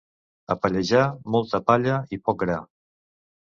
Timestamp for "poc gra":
2.29-2.59